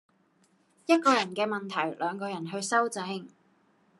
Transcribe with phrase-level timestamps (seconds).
[0.87, 3.29] 一個人嘅問題，兩個人去修正